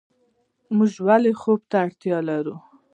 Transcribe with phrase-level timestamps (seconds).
[0.75, 2.55] موږ ولې خوب ته اړتیا لرو